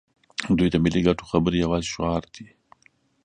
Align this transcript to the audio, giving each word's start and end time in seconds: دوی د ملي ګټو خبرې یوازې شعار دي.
دوی 0.57 0.69
د 0.71 0.75
ملي 0.83 1.01
ګټو 1.07 1.23
خبرې 1.31 1.57
یوازې 1.63 1.89
شعار 1.93 2.23
دي. 2.35 2.47